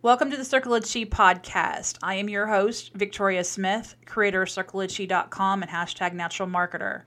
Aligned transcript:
Welcome 0.00 0.30
to 0.30 0.36
the 0.36 0.44
Circle 0.44 0.74
of 0.74 0.84
Qi 0.84 1.08
podcast. 1.08 1.98
I 2.04 2.14
am 2.14 2.28
your 2.28 2.46
host, 2.46 2.92
Victoria 2.94 3.42
Smith, 3.42 3.96
creator 4.06 4.42
of 4.42 4.48
CircleofQi.com 4.48 5.60
and 5.60 5.70
hashtag 5.72 6.12
natural 6.12 6.48
marketer. 6.48 7.02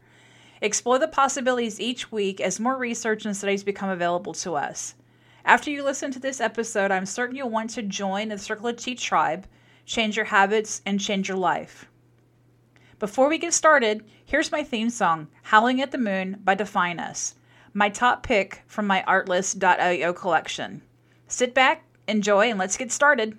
Explore 0.60 0.99
the 0.99 1.07
possibilities 1.07 1.79
each 1.79 2.12
week 2.12 2.41
as 2.41 2.59
more 2.59 2.75
research 2.75 3.25
and 3.25 3.35
studies 3.35 3.63
become 3.63 3.89
available 3.89 4.33
to 4.33 4.55
us. 4.55 4.96
After 5.46 5.71
you 5.71 5.83
listen 5.83 6.12
to 6.12 6.19
this 6.19 6.41
episode, 6.41 6.91
I'm 6.91 7.05
certain 7.05 7.38
you'll 7.38 7.49
want 7.49 7.69
to 7.71 7.81
join 7.81 8.27
the 8.27 8.38
Circle 8.38 8.68
of 8.68 8.75
Qi 8.75 9.00
tribe, 9.00 9.48
change 9.86 10.18
your 10.18 10.26
habits, 10.26 10.82
and 10.86 11.00
change 11.00 11.30
your 11.30 11.38
life. 11.38 11.86
Before 13.00 13.30
we 13.30 13.38
get 13.38 13.54
started, 13.54 14.04
here's 14.26 14.52
my 14.52 14.66
theme 14.66 14.89
song, 14.89 15.30
Howling 15.44 15.82
at 15.82 15.92
the 15.92 15.98
Moon 15.98 16.42
by 16.44 16.55
Define 16.55 17.00
Us, 17.00 17.36
my 17.73 17.88
top 17.88 18.21
pick 18.21 18.64
from 18.68 18.86
my 18.86 19.02
artlist.io 19.08 20.12
collection. 20.12 20.82
Sit 21.30 21.54
back, 21.54 21.86
enjoy, 22.12 22.50
and 22.50 22.59
let's 22.59 22.78
get 22.78 22.91
started. 22.91 23.38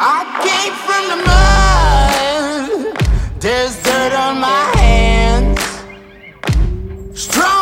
I 0.00 0.22
came 0.46 0.74
from 0.86 1.02
the 1.12 1.18
mud. 1.26 2.94
There's 3.40 3.82
dirt 3.82 4.12
on 4.14 4.38
my 4.40 4.70
hands. 4.76 5.60
Strong 7.20 7.57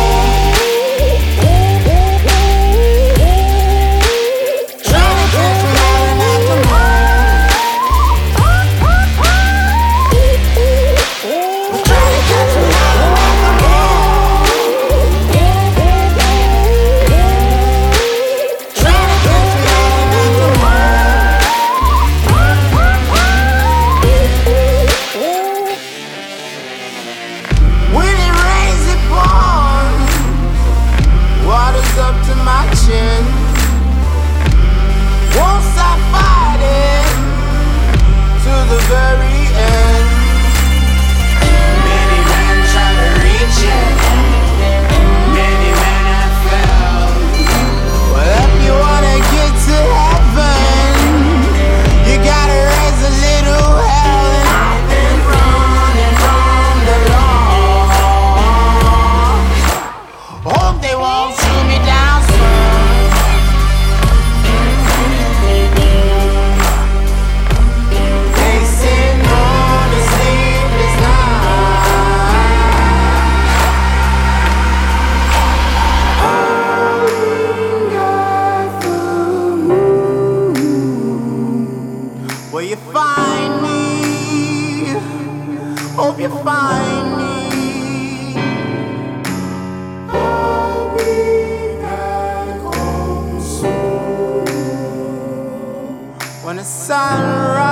When 96.52 96.58
the 96.58 96.64
sunrise, 96.64 97.62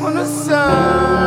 when 0.00 0.14
the 0.14 0.24
sun. 0.24 1.21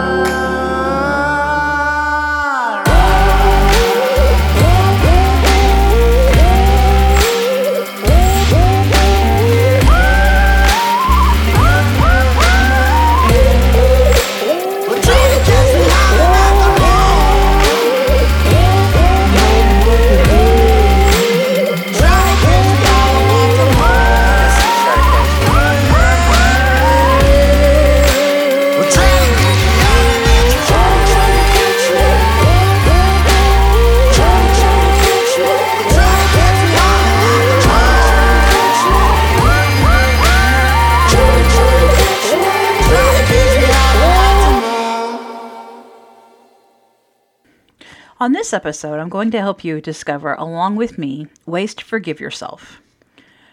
This 48.46 48.54
episode, 48.54 49.00
I'm 49.00 49.10
going 49.10 49.32
to 49.32 49.40
help 49.40 49.64
you 49.64 49.82
discover, 49.82 50.36
along 50.36 50.76
with 50.76 51.00
me, 51.00 51.26
ways 51.48 51.74
to 51.74 51.84
forgive 51.84 52.20
yourself. 52.20 52.80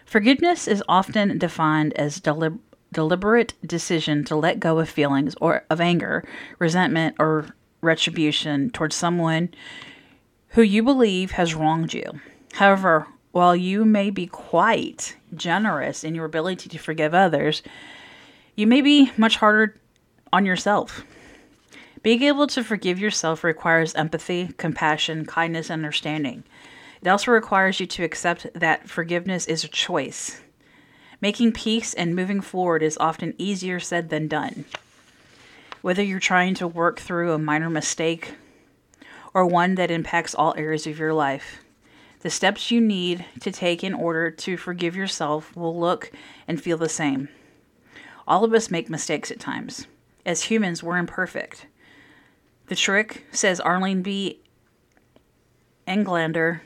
Forgiveness 0.05 0.67
is 0.67 0.83
often 0.87 1.39
defined 1.39 1.93
as 1.93 2.19
delib- 2.19 2.59
deliberate 2.91 3.55
decision 3.65 4.23
to 4.25 4.35
let 4.35 4.59
go 4.59 4.77
of 4.77 4.87
feelings 4.87 5.33
or 5.41 5.65
of 5.71 5.81
anger, 5.81 6.23
resentment, 6.59 7.15
or 7.17 7.47
retribution 7.81 8.69
towards 8.69 8.95
someone 8.95 9.49
who 10.49 10.61
you 10.61 10.83
believe 10.83 11.31
has 11.31 11.55
wronged 11.55 11.95
you. 11.95 12.05
However, 12.53 13.07
while 13.31 13.55
you 13.55 13.85
may 13.85 14.11
be 14.11 14.27
quite 14.27 15.17
generous 15.33 16.03
in 16.03 16.13
your 16.13 16.25
ability 16.25 16.69
to 16.69 16.77
forgive 16.77 17.15
others, 17.15 17.63
you 18.55 18.67
may 18.67 18.81
be 18.81 19.11
much 19.17 19.37
harder 19.37 19.75
on 20.31 20.45
yourself. 20.45 21.03
Being 22.03 22.23
able 22.23 22.47
to 22.47 22.65
forgive 22.65 22.99
yourself 22.99 23.45
requires 23.45 23.95
empathy, 23.95 24.49
compassion, 24.57 25.25
kindness, 25.25 25.69
and 25.69 25.79
understanding. 25.85 26.43
It 27.01 27.07
also 27.07 27.31
requires 27.31 27.79
you 27.79 27.85
to 27.87 28.03
accept 28.03 28.47
that 28.53 28.89
forgiveness 28.89 29.45
is 29.47 29.63
a 29.63 29.69
choice. 29.69 30.41
Making 31.21 31.53
peace 31.53 31.93
and 31.93 32.13
moving 32.13 32.41
forward 32.41 32.83
is 32.83 32.97
often 32.97 33.33
easier 33.37 33.79
said 33.79 34.09
than 34.09 34.27
done. 34.27 34.65
Whether 35.81 36.03
you're 36.03 36.19
trying 36.19 36.55
to 36.55 36.67
work 36.67 36.99
through 36.99 37.31
a 37.31 37.37
minor 37.37 37.69
mistake 37.69 38.33
or 39.33 39.45
one 39.45 39.75
that 39.75 39.89
impacts 39.89 40.35
all 40.35 40.53
areas 40.57 40.85
of 40.85 40.99
your 40.99 41.13
life, 41.13 41.63
the 42.19 42.29
steps 42.29 42.69
you 42.69 42.81
need 42.81 43.23
to 43.39 43.51
take 43.51 43.81
in 43.81 43.93
order 43.93 44.29
to 44.29 44.57
forgive 44.57 44.95
yourself 44.95 45.55
will 45.55 45.77
look 45.79 46.11
and 46.49 46.61
feel 46.61 46.77
the 46.77 46.89
same. 46.89 47.29
All 48.27 48.43
of 48.43 48.53
us 48.53 48.69
make 48.69 48.89
mistakes 48.89 49.31
at 49.31 49.39
times. 49.39 49.87
As 50.25 50.43
humans, 50.43 50.83
we're 50.83 50.97
imperfect. 50.97 51.65
The 52.73 52.77
trick, 52.77 53.27
says 53.31 53.59
Arlene 53.59 54.01
B. 54.01 54.39
Englander, 55.85 56.63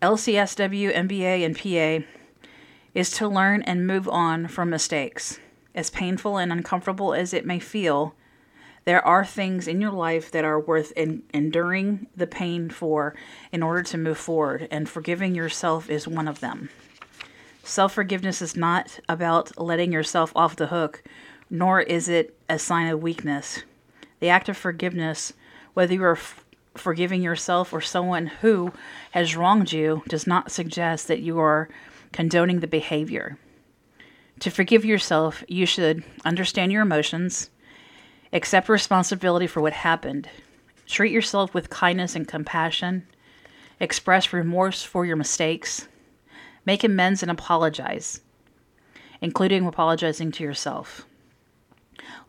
LCSW, 0.00 0.90
MBA, 0.90 1.44
and 1.44 1.54
PA, 1.54 2.06
is 2.94 3.10
to 3.10 3.28
learn 3.28 3.60
and 3.60 3.86
move 3.86 4.08
on 4.08 4.48
from 4.48 4.70
mistakes. 4.70 5.38
As 5.74 5.90
painful 5.90 6.38
and 6.38 6.50
uncomfortable 6.50 7.12
as 7.12 7.34
it 7.34 7.44
may 7.44 7.58
feel, 7.58 8.14
There 8.86 9.06
are 9.06 9.22
things 9.22 9.68
in 9.68 9.82
your 9.82 9.92
life 9.92 10.30
that 10.30 10.46
are 10.46 10.58
worth 10.58 10.94
en- 10.96 11.24
enduring 11.34 12.06
the 12.16 12.26
pain 12.26 12.70
for 12.70 13.14
in 13.52 13.62
order 13.62 13.82
to 13.82 13.98
move 13.98 14.16
forward, 14.16 14.66
and 14.70 14.88
forgiving 14.88 15.34
yourself 15.34 15.90
is 15.90 16.08
one 16.08 16.26
of 16.26 16.40
them. 16.40 16.70
Self 17.62 17.92
forgiveness 17.92 18.40
is 18.40 18.56
not 18.56 18.98
about 19.10 19.60
letting 19.60 19.92
yourself 19.92 20.32
off 20.34 20.56
the 20.56 20.68
hook, 20.68 21.02
nor 21.50 21.82
is 21.82 22.08
it 22.08 22.34
a 22.48 22.58
sign 22.58 22.88
of 22.88 23.02
weakness. 23.02 23.62
The 24.24 24.30
act 24.30 24.48
of 24.48 24.56
forgiveness, 24.56 25.34
whether 25.74 25.92
you 25.92 26.02
are 26.02 26.12
f- 26.12 26.46
forgiving 26.76 27.20
yourself 27.20 27.74
or 27.74 27.82
someone 27.82 28.28
who 28.28 28.72
has 29.10 29.36
wronged 29.36 29.70
you, 29.70 30.02
does 30.08 30.26
not 30.26 30.50
suggest 30.50 31.08
that 31.08 31.20
you 31.20 31.38
are 31.38 31.68
condoning 32.10 32.60
the 32.60 32.66
behavior. 32.66 33.36
To 34.40 34.50
forgive 34.50 34.82
yourself, 34.82 35.44
you 35.46 35.66
should 35.66 36.04
understand 36.24 36.72
your 36.72 36.80
emotions, 36.80 37.50
accept 38.32 38.70
responsibility 38.70 39.46
for 39.46 39.60
what 39.60 39.74
happened, 39.74 40.30
treat 40.86 41.12
yourself 41.12 41.52
with 41.52 41.68
kindness 41.68 42.16
and 42.16 42.26
compassion, 42.26 43.06
express 43.78 44.32
remorse 44.32 44.82
for 44.82 45.04
your 45.04 45.16
mistakes, 45.16 45.86
make 46.64 46.82
amends 46.82 47.20
and 47.20 47.30
apologize, 47.30 48.22
including 49.20 49.66
apologizing 49.66 50.32
to 50.32 50.42
yourself. 50.42 51.06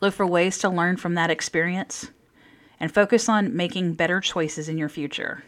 Look 0.01 0.13
for 0.13 0.25
ways 0.25 0.57
to 0.59 0.69
learn 0.69 0.97
from 0.97 1.15
that 1.15 1.29
experience 1.29 2.11
and 2.79 2.93
focus 2.93 3.29
on 3.29 3.55
making 3.55 3.93
better 3.93 4.19
choices 4.19 4.67
in 4.69 4.77
your 4.77 4.89
future. 4.89 5.43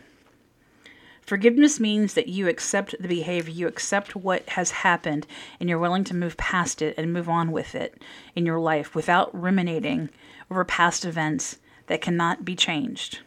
Forgiveness 1.21 1.77
means 1.77 2.13
that 2.13 2.29
you 2.29 2.47
accept 2.47 2.95
the 3.01 3.07
behavior, 3.07 3.51
you 3.51 3.67
accept 3.67 4.15
what 4.15 4.47
has 4.49 4.71
happened, 4.71 5.27
and 5.59 5.67
you're 5.67 5.77
willing 5.77 6.05
to 6.05 6.15
move 6.15 6.37
past 6.37 6.81
it 6.81 6.95
and 6.97 7.11
move 7.11 7.27
on 7.27 7.51
with 7.51 7.75
it 7.75 8.01
in 8.33 8.45
your 8.45 8.59
life 8.59 8.95
without 8.95 9.29
ruminating 9.37 10.09
over 10.49 10.63
past 10.63 11.03
events 11.03 11.57
that 11.87 11.99
cannot 11.99 12.45
be 12.45 12.55
changed. 12.55 13.19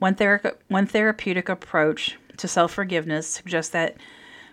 One, 0.00 0.16
thera- 0.16 0.56
one 0.66 0.86
therapeutic 0.86 1.48
approach 1.48 2.18
to 2.38 2.48
self 2.48 2.72
forgiveness 2.72 3.28
suggests 3.28 3.70
that 3.70 3.96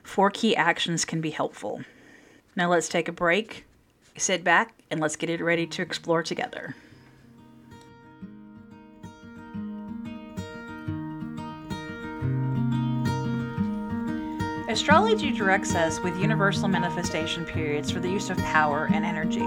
four 0.04 0.30
key 0.30 0.56
actions 0.56 1.04
can 1.04 1.22
be 1.22 1.32
helpful. 1.32 1.84
Now 2.56 2.70
let's 2.70 2.88
take 2.88 3.08
a 3.08 3.12
break, 3.12 3.66
sit 4.16 4.44
back, 4.44 4.76
and 4.92 5.00
let's 5.00 5.16
get 5.16 5.30
it 5.30 5.42
ready 5.42 5.66
to 5.66 5.82
explore 5.82 6.22
together. 6.22 6.76
Astrology 14.68 15.32
directs 15.32 15.76
us 15.76 16.00
with 16.00 16.18
universal 16.18 16.70
manifestation 16.70 17.46
periods 17.46 17.92
for 17.92 18.00
the 18.00 18.10
use 18.10 18.30
of 18.30 18.38
power 18.38 18.90
and 18.94 19.04
energy. 19.04 19.42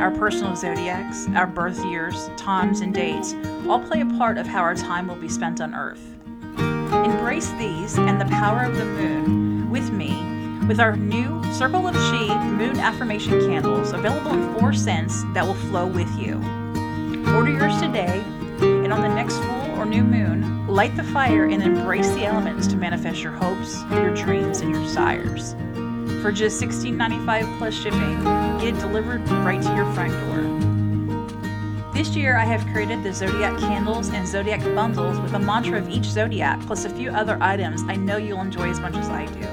Our 0.00 0.10
personal 0.10 0.56
zodiacs, 0.56 1.28
our 1.36 1.46
birth 1.46 1.84
years, 1.84 2.28
times, 2.36 2.80
and 2.80 2.92
dates 2.92 3.34
all 3.68 3.80
play 3.80 4.00
a 4.00 4.06
part 4.06 4.38
of 4.38 4.46
how 4.46 4.60
our 4.62 4.74
time 4.74 5.06
will 5.06 5.16
be 5.16 5.28
spent 5.28 5.60
on 5.60 5.74
Earth. 5.74 6.02
Embrace 6.58 7.50
these 7.52 7.98
and 7.98 8.20
the 8.20 8.24
power 8.24 8.64
of 8.64 8.76
the 8.76 8.84
moon 8.84 9.70
with 9.70 9.92
me 9.92 10.21
with 10.68 10.80
our 10.80 10.96
new 10.96 11.42
Circle 11.52 11.86
of 11.86 11.94
Qi 11.94 12.52
Moon 12.52 12.78
Affirmation 12.78 13.40
Candles 13.46 13.92
available 13.92 14.32
in 14.32 14.54
four 14.58 14.72
scents 14.72 15.22
that 15.34 15.44
will 15.44 15.54
flow 15.54 15.86
with 15.86 16.08
you. 16.18 16.36
Order 17.34 17.52
yours 17.52 17.80
today, 17.80 18.22
and 18.60 18.92
on 18.92 19.00
the 19.00 19.08
next 19.08 19.36
full 19.38 19.80
or 19.80 19.84
new 19.84 20.02
moon, 20.02 20.66
light 20.68 20.96
the 20.96 21.02
fire 21.02 21.46
and 21.46 21.62
embrace 21.62 22.08
the 22.10 22.24
elements 22.24 22.66
to 22.68 22.76
manifest 22.76 23.22
your 23.22 23.32
hopes, 23.32 23.82
your 23.90 24.14
dreams, 24.14 24.60
and 24.60 24.70
your 24.70 24.82
desires. 24.82 25.54
For 26.22 26.30
just 26.30 26.62
$16.95 26.62 27.58
plus 27.58 27.74
shipping, 27.74 28.22
get 28.58 28.74
it 28.74 28.80
delivered 28.80 29.28
right 29.28 29.60
to 29.60 29.74
your 29.74 29.92
front 29.92 30.12
door. 30.12 31.92
This 31.92 32.16
year, 32.16 32.36
I 32.36 32.44
have 32.44 32.64
created 32.72 33.02
the 33.02 33.12
Zodiac 33.12 33.58
candles 33.58 34.08
and 34.10 34.26
Zodiac 34.26 34.60
bundles 34.74 35.18
with 35.20 35.34
a 35.34 35.38
mantra 35.38 35.78
of 35.78 35.88
each 35.88 36.04
Zodiac, 36.04 36.60
plus 36.62 36.84
a 36.84 36.90
few 36.90 37.10
other 37.10 37.36
items 37.40 37.82
I 37.88 37.96
know 37.96 38.16
you'll 38.16 38.40
enjoy 38.40 38.70
as 38.70 38.80
much 38.80 38.94
as 38.94 39.08
I 39.08 39.26
do. 39.26 39.51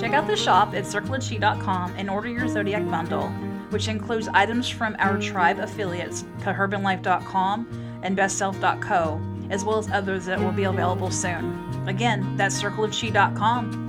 Check 0.00 0.14
out 0.14 0.26
the 0.26 0.34
shop 0.34 0.72
at 0.72 0.84
circleofqi.com 0.84 1.92
and 1.98 2.08
order 2.08 2.30
your 2.30 2.48
Zodiac 2.48 2.88
bundle, 2.90 3.28
which 3.68 3.86
includes 3.86 4.28
items 4.28 4.66
from 4.66 4.96
our 4.98 5.20
tribe 5.20 5.58
affiliates, 5.58 6.22
caherbanlife.com 6.38 8.00
and 8.02 8.16
bestself.co, 8.16 9.20
as 9.50 9.62
well 9.62 9.78
as 9.78 9.90
others 9.90 10.24
that 10.24 10.40
will 10.40 10.52
be 10.52 10.64
available 10.64 11.10
soon. 11.10 11.84
Again, 11.86 12.34
that's 12.38 12.62
circleofqi.com. 12.62 13.88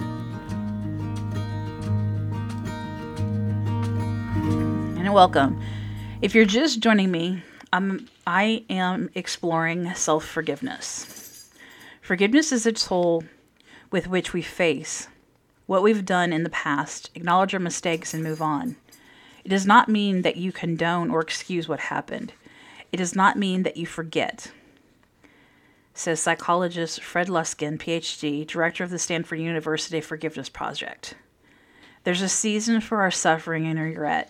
And 4.99 5.13
welcome. 5.13 5.61
If 6.21 6.35
you're 6.35 6.43
just 6.43 6.81
joining 6.81 7.09
me, 7.09 7.41
I'm, 7.71 8.09
I 8.27 8.65
am 8.69 9.09
exploring 9.15 9.93
self 9.93 10.25
forgiveness. 10.25 11.49
Forgiveness 12.01 12.51
is 12.51 12.65
a 12.65 12.73
tool 12.73 13.23
with 13.91 14.09
which 14.09 14.33
we 14.33 14.41
face 14.41 15.07
what 15.71 15.83
we've 15.83 16.03
done 16.03 16.33
in 16.33 16.43
the 16.43 16.49
past, 16.49 17.09
acknowledge 17.15 17.53
our 17.53 17.59
mistakes, 17.61 18.13
and 18.13 18.21
move 18.21 18.41
on. 18.41 18.75
It 19.45 19.47
does 19.47 19.65
not 19.65 19.87
mean 19.87 20.21
that 20.21 20.35
you 20.35 20.51
condone 20.51 21.09
or 21.09 21.21
excuse 21.21 21.69
what 21.69 21.79
happened. 21.79 22.33
It 22.91 22.97
does 22.97 23.15
not 23.15 23.37
mean 23.37 23.63
that 23.63 23.77
you 23.77 23.85
forget, 23.85 24.51
says 25.93 26.19
psychologist 26.19 27.01
Fred 27.01 27.29
Luskin, 27.29 27.77
PhD, 27.77 28.45
director 28.45 28.83
of 28.83 28.89
the 28.89 28.99
Stanford 28.99 29.39
University 29.39 30.01
Forgiveness 30.01 30.49
Project. 30.49 31.13
There's 32.03 32.21
a 32.21 32.27
season 32.27 32.81
for 32.81 32.99
our 32.99 33.09
suffering 33.09 33.65
and 33.65 33.79
regret. 33.79 34.29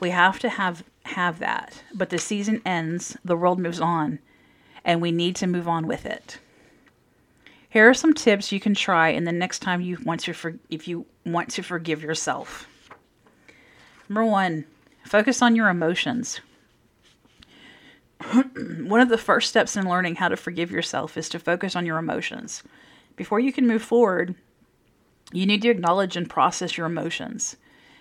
We 0.00 0.08
have 0.08 0.38
to 0.38 0.48
have 0.48 0.82
have 1.04 1.40
that, 1.40 1.82
but 1.92 2.08
the 2.08 2.16
season 2.16 2.62
ends, 2.64 3.18
the 3.22 3.36
world 3.36 3.58
moves 3.58 3.82
on, 3.82 4.18
and 4.82 5.02
we 5.02 5.12
need 5.12 5.36
to 5.36 5.46
move 5.46 5.68
on 5.68 5.86
with 5.86 6.06
it. 6.06 6.38
Here 7.70 7.88
are 7.88 7.94
some 7.94 8.14
tips 8.14 8.50
you 8.50 8.58
can 8.58 8.74
try 8.74 9.10
in 9.10 9.22
the 9.22 9.32
next 9.32 9.60
time 9.60 9.80
you 9.80 9.96
want 10.04 10.20
to 10.22 10.32
for, 10.32 10.58
if 10.70 10.88
you 10.88 11.06
want 11.24 11.50
to 11.50 11.62
forgive 11.62 12.02
yourself. 12.02 12.66
Number 14.08 14.24
1, 14.24 14.64
focus 15.04 15.40
on 15.40 15.54
your 15.54 15.68
emotions. 15.68 16.40
One 18.34 19.00
of 19.00 19.08
the 19.08 19.16
first 19.16 19.48
steps 19.48 19.76
in 19.76 19.88
learning 19.88 20.16
how 20.16 20.28
to 20.28 20.36
forgive 20.36 20.72
yourself 20.72 21.16
is 21.16 21.28
to 21.28 21.38
focus 21.38 21.76
on 21.76 21.86
your 21.86 21.98
emotions. 21.98 22.64
Before 23.14 23.38
you 23.38 23.52
can 23.52 23.68
move 23.68 23.82
forward, 23.82 24.34
you 25.32 25.46
need 25.46 25.62
to 25.62 25.70
acknowledge 25.70 26.16
and 26.16 26.28
process 26.28 26.76
your 26.76 26.86
emotions. 26.86 27.56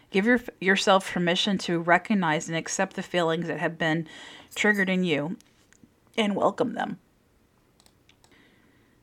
Give 0.09 0.25
your, 0.25 0.39
yourself 0.59 1.13
permission 1.13 1.59
to 1.59 1.79
recognize 1.79 2.47
and 2.47 2.57
accept 2.57 2.95
the 2.95 3.03
feelings 3.03 3.45
that 3.45 3.59
have 3.59 3.77
been 3.77 4.07
triggered 4.55 4.89
in 4.89 5.03
you 5.03 5.37
and 6.17 6.35
welcome 6.35 6.73
them. 6.73 6.97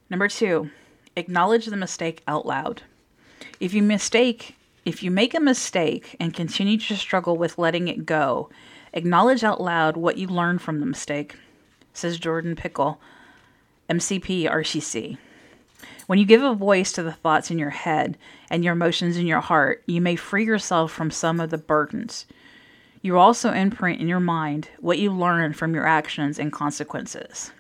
Number 0.08 0.28
two, 0.28 0.70
acknowledge 1.16 1.66
the 1.66 1.76
mistake 1.76 2.22
out 2.28 2.46
loud. 2.46 2.82
If 3.58 3.74
you 3.74 3.82
mistake, 3.82 4.56
if 4.84 5.02
you 5.02 5.10
make 5.10 5.34
a 5.34 5.40
mistake 5.40 6.14
and 6.20 6.32
continue 6.32 6.78
to 6.78 6.96
struggle 6.96 7.36
with 7.36 7.58
letting 7.58 7.88
it 7.88 8.06
go, 8.06 8.48
acknowledge 8.92 9.42
out 9.42 9.60
loud 9.60 9.96
what 9.96 10.16
you 10.16 10.28
learned 10.28 10.62
from 10.62 10.80
the 10.80 10.86
mistake, 10.86 11.36
says 11.92 12.18
Jordan 12.18 12.54
Pickell, 12.54 12.98
MCP 13.90 14.48
RCC. 14.50 15.18
When 16.06 16.20
you 16.20 16.24
give 16.24 16.42
a 16.42 16.54
voice 16.54 16.92
to 16.92 17.02
the 17.02 17.12
thoughts 17.12 17.50
in 17.50 17.58
your 17.58 17.70
head 17.70 18.16
and 18.48 18.62
your 18.62 18.74
emotions 18.74 19.16
in 19.16 19.26
your 19.26 19.40
heart, 19.40 19.82
you 19.86 20.00
may 20.00 20.14
free 20.14 20.44
yourself 20.44 20.92
from 20.92 21.10
some 21.10 21.40
of 21.40 21.50
the 21.50 21.58
burdens. 21.58 22.26
You 23.02 23.18
also 23.18 23.52
imprint 23.52 24.00
in 24.00 24.08
your 24.08 24.20
mind 24.20 24.68
what 24.78 24.98
you 24.98 25.12
learned 25.12 25.56
from 25.56 25.74
your 25.74 25.86
actions 25.86 26.38
and 26.38 26.52
consequences. 26.52 27.50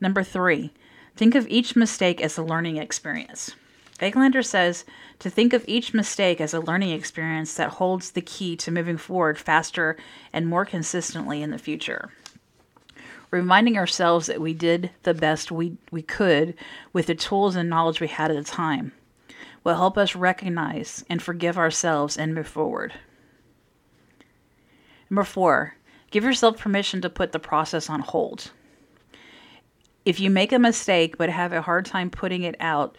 Number 0.00 0.22
three, 0.22 0.72
think 1.20 1.34
of 1.34 1.46
each 1.48 1.76
mistake 1.76 2.22
as 2.22 2.38
a 2.38 2.42
learning 2.42 2.78
experience. 2.78 3.54
Englander 4.00 4.42
says 4.42 4.86
to 5.18 5.28
think 5.28 5.52
of 5.52 5.62
each 5.68 5.92
mistake 5.92 6.40
as 6.40 6.54
a 6.54 6.60
learning 6.60 6.92
experience 6.92 7.52
that 7.52 7.72
holds 7.72 8.12
the 8.12 8.22
key 8.22 8.56
to 8.56 8.70
moving 8.70 8.96
forward 8.96 9.36
faster 9.36 9.98
and 10.32 10.46
more 10.46 10.64
consistently 10.64 11.42
in 11.42 11.50
the 11.50 11.58
future 11.58 12.10
reminding 13.30 13.76
ourselves 13.76 14.28
that 14.28 14.40
we 14.40 14.54
did 14.54 14.90
the 15.02 15.12
best 15.12 15.52
we, 15.52 15.76
we 15.90 16.00
could 16.00 16.54
with 16.94 17.06
the 17.06 17.14
tools 17.14 17.54
and 17.54 17.68
knowledge 17.68 18.00
we 18.00 18.08
had 18.08 18.30
at 18.30 18.36
the 18.38 18.42
time 18.42 18.90
will 19.62 19.74
help 19.74 19.98
us 19.98 20.16
recognize 20.16 21.04
and 21.10 21.22
forgive 21.22 21.58
ourselves 21.58 22.16
and 22.16 22.34
move 22.34 22.48
forward. 22.48 22.94
Number 25.10 25.24
four, 25.24 25.76
give 26.10 26.24
yourself 26.24 26.58
permission 26.58 27.02
to 27.02 27.10
put 27.10 27.32
the 27.32 27.38
process 27.38 27.90
on 27.90 28.00
hold. 28.00 28.52
If 30.04 30.18
you 30.18 30.30
make 30.30 30.52
a 30.52 30.58
mistake 30.58 31.18
but 31.18 31.28
have 31.28 31.52
a 31.52 31.62
hard 31.62 31.84
time 31.84 32.10
putting 32.10 32.42
it 32.42 32.56
out 32.58 32.96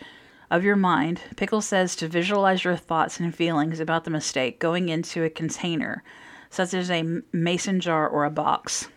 of 0.51 0.63
your 0.63 0.75
mind, 0.75 1.22
Pickell 1.36 1.62
says 1.62 1.96
to 1.96 2.08
visualize 2.08 2.63
your 2.63 2.75
thoughts 2.75 3.20
and 3.20 3.34
feelings 3.34 3.79
about 3.79 4.03
the 4.03 4.12
mistake 4.12 4.60
going 4.60 4.89
into 4.89 5.24
a 5.24 5.29
container, 5.29 6.03
such 6.50 6.74
as 6.74 6.91
a 6.91 7.22
mason 7.31 7.79
jar 7.79 8.08
or 8.08 8.25
a 8.25 8.29
box. 8.29 8.88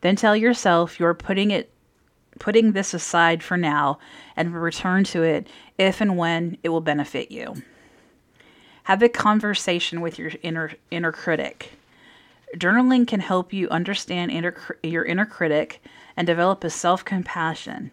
Then 0.00 0.16
tell 0.16 0.36
yourself 0.36 0.98
you're 0.98 1.14
putting 1.14 1.50
it 1.50 1.70
putting 2.40 2.72
this 2.72 2.92
aside 2.94 3.42
for 3.42 3.56
now 3.56 3.98
and 4.34 4.54
return 4.54 5.04
to 5.04 5.22
it 5.22 5.46
if 5.78 6.00
and 6.00 6.16
when 6.16 6.58
it 6.62 6.68
will 6.68 6.80
benefit 6.80 7.30
you. 7.30 7.54
Have 8.84 9.02
a 9.02 9.08
conversation 9.08 10.00
with 10.00 10.18
your 10.18 10.32
inner 10.42 10.72
inner 10.90 11.12
critic. 11.12 11.72
Journaling 12.56 13.06
can 13.06 13.20
help 13.20 13.52
you 13.52 13.68
understand 13.68 14.30
inner, 14.30 14.54
your 14.82 15.04
inner 15.04 15.26
critic 15.26 15.82
and 16.16 16.26
develop 16.26 16.64
a 16.64 16.70
self 16.70 17.04
compassion. 17.04 17.90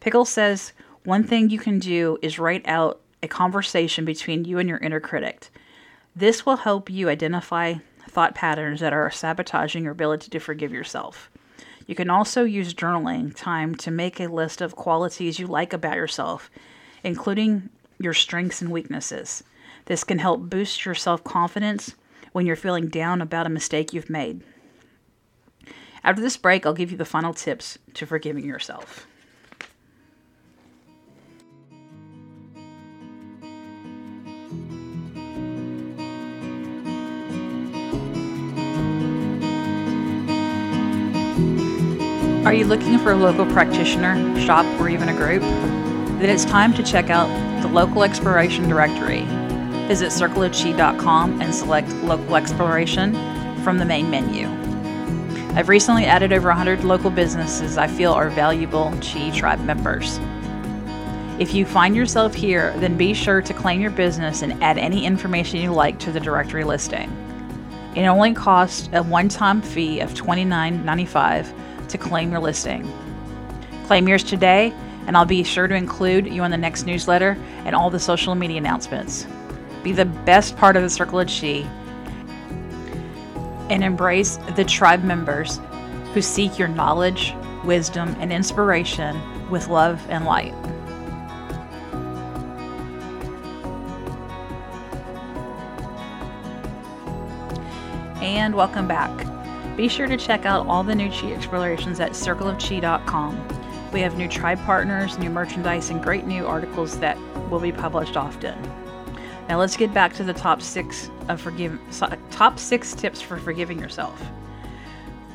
Pickell 0.00 0.26
says 0.26 0.72
one 1.04 1.24
thing 1.24 1.50
you 1.50 1.58
can 1.58 1.78
do 1.78 2.18
is 2.22 2.38
write 2.38 2.66
out 2.66 3.00
a 3.22 3.28
conversation 3.28 4.04
between 4.04 4.44
you 4.44 4.58
and 4.58 4.68
your 4.68 4.78
inner 4.78 5.00
critic. 5.00 5.48
This 6.14 6.44
will 6.44 6.56
help 6.56 6.90
you 6.90 7.08
identify 7.08 7.74
thought 8.08 8.34
patterns 8.34 8.80
that 8.80 8.92
are 8.92 9.10
sabotaging 9.10 9.84
your 9.84 9.92
ability 9.92 10.28
to 10.30 10.38
forgive 10.38 10.72
yourself. 10.72 11.30
You 11.86 11.94
can 11.94 12.10
also 12.10 12.44
use 12.44 12.74
journaling 12.74 13.34
time 13.34 13.74
to 13.76 13.90
make 13.90 14.20
a 14.20 14.26
list 14.26 14.60
of 14.60 14.76
qualities 14.76 15.38
you 15.38 15.46
like 15.46 15.72
about 15.72 15.96
yourself, 15.96 16.50
including 17.02 17.70
your 17.98 18.14
strengths 18.14 18.60
and 18.60 18.70
weaknesses. 18.70 19.42
This 19.86 20.04
can 20.04 20.18
help 20.18 20.48
boost 20.48 20.84
your 20.84 20.94
self 20.94 21.24
confidence 21.24 21.94
when 22.32 22.46
you're 22.46 22.56
feeling 22.56 22.88
down 22.88 23.20
about 23.20 23.46
a 23.46 23.50
mistake 23.50 23.92
you've 23.92 24.10
made. 24.10 24.42
After 26.04 26.20
this 26.20 26.36
break, 26.36 26.66
I'll 26.66 26.74
give 26.74 26.90
you 26.90 26.96
the 26.96 27.04
final 27.04 27.32
tips 27.32 27.78
to 27.94 28.06
forgiving 28.06 28.44
yourself. 28.44 29.06
Are 42.44 42.52
you 42.52 42.66
looking 42.66 42.98
for 42.98 43.12
a 43.12 43.16
local 43.16 43.46
practitioner, 43.46 44.16
shop, 44.40 44.66
or 44.80 44.88
even 44.88 45.08
a 45.08 45.14
group? 45.14 45.42
Then 45.42 46.28
it's 46.28 46.44
time 46.44 46.74
to 46.74 46.82
check 46.82 47.08
out 47.08 47.28
the 47.62 47.68
Local 47.68 48.02
Exploration 48.02 48.68
Directory. 48.68 49.22
Visit 49.86 50.08
circleofqi.com 50.08 51.40
and 51.40 51.54
select 51.54 51.88
Local 52.02 52.34
Exploration 52.36 53.14
from 53.62 53.78
the 53.78 53.84
main 53.84 54.10
menu. 54.10 54.61
I've 55.54 55.68
recently 55.68 56.06
added 56.06 56.32
over 56.32 56.48
100 56.48 56.82
local 56.82 57.10
businesses 57.10 57.76
I 57.76 57.86
feel 57.86 58.12
are 58.12 58.30
valuable 58.30 58.86
Qi 59.00 59.34
Tribe 59.34 59.60
members. 59.60 60.18
If 61.38 61.52
you 61.52 61.66
find 61.66 61.94
yourself 61.94 62.34
here, 62.34 62.72
then 62.78 62.96
be 62.96 63.12
sure 63.12 63.42
to 63.42 63.52
claim 63.52 63.82
your 63.82 63.90
business 63.90 64.40
and 64.40 64.62
add 64.62 64.78
any 64.78 65.04
information 65.04 65.60
you 65.60 65.70
like 65.70 65.98
to 65.98 66.10
the 66.10 66.20
directory 66.20 66.64
listing. 66.64 67.10
It 67.94 68.06
only 68.06 68.32
costs 68.32 68.88
a 68.94 69.02
one 69.02 69.28
time 69.28 69.60
fee 69.60 70.00
of 70.00 70.14
$29.95 70.14 71.88
to 71.88 71.98
claim 71.98 72.30
your 72.30 72.40
listing. 72.40 72.90
Claim 73.84 74.08
yours 74.08 74.24
today, 74.24 74.72
and 75.06 75.18
I'll 75.18 75.26
be 75.26 75.44
sure 75.44 75.68
to 75.68 75.74
include 75.74 76.28
you 76.28 76.44
in 76.44 76.50
the 76.50 76.56
next 76.56 76.86
newsletter 76.86 77.36
and 77.66 77.76
all 77.76 77.90
the 77.90 78.00
social 78.00 78.34
media 78.34 78.56
announcements. 78.56 79.26
Be 79.82 79.92
the 79.92 80.06
best 80.06 80.56
part 80.56 80.76
of 80.76 80.82
the 80.82 80.88
Circle 80.88 81.20
of 81.20 81.28
Qi 81.28 81.68
and 83.72 83.82
embrace 83.82 84.36
the 84.54 84.64
tribe 84.64 85.02
members 85.02 85.58
who 86.12 86.20
seek 86.20 86.58
your 86.58 86.68
knowledge, 86.68 87.34
wisdom, 87.64 88.14
and 88.20 88.30
inspiration 88.30 89.18
with 89.48 89.68
love 89.68 89.98
and 90.10 90.26
light. 90.26 90.52
And 98.22 98.54
welcome 98.54 98.86
back. 98.86 99.26
Be 99.74 99.88
sure 99.88 100.06
to 100.06 100.18
check 100.18 100.44
out 100.44 100.66
all 100.66 100.84
the 100.84 100.94
new 100.94 101.08
Qi 101.08 101.34
explorations 101.34 101.98
at 101.98 102.10
circleofqi.com. 102.10 103.48
We 103.90 104.00
have 104.02 104.18
new 104.18 104.28
tribe 104.28 104.58
partners, 104.66 105.18
new 105.18 105.30
merchandise, 105.30 105.88
and 105.88 106.02
great 106.02 106.26
new 106.26 106.46
articles 106.46 106.98
that 106.98 107.16
will 107.48 107.60
be 107.60 107.72
published 107.72 108.18
often. 108.18 108.81
Now 109.48 109.58
let's 109.58 109.76
get 109.76 109.92
back 109.92 110.14
to 110.14 110.24
the 110.24 110.32
top 110.32 110.62
six 110.62 111.10
of 111.28 111.40
forgive 111.40 111.78
top 112.30 112.58
six 112.58 112.94
tips 112.94 113.20
for 113.20 113.36
forgiving 113.36 113.78
yourself. 113.78 114.20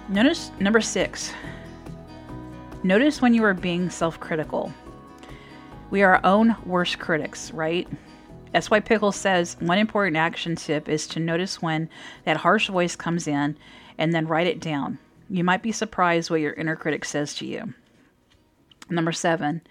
Notice 0.09 0.51
number 0.59 0.81
six. 0.81 1.33
Notice 2.83 3.21
when 3.21 3.33
you 3.33 3.43
are 3.43 3.53
being 3.53 3.89
self-critical. 3.89 4.71
We 5.89 6.03
are 6.03 6.15
our 6.15 6.25
own 6.25 6.55
worst 6.65 6.99
critics, 6.99 7.51
right? 7.51 7.87
That's 8.53 8.71
why 8.71 8.79
Pickell 8.79 9.13
says 9.13 9.57
one 9.59 9.77
important 9.77 10.17
action 10.17 10.55
tip 10.55 10.87
is 10.87 11.05
to 11.07 11.19
notice 11.19 11.61
when 11.61 11.89
that 12.23 12.37
harsh 12.37 12.69
voice 12.69 12.95
comes 12.95 13.27
in 13.27 13.57
and 13.97 14.13
then 14.13 14.27
write 14.27 14.47
it 14.47 14.59
down. 14.59 14.99
You 15.29 15.43
might 15.43 15.61
be 15.61 15.71
surprised 15.71 16.29
what 16.29 16.39
your 16.39 16.53
inner 16.53 16.75
critic 16.75 17.03
says 17.03 17.33
to 17.35 17.45
you. 17.45 17.73
Number 18.89 19.11
seven, 19.11 19.61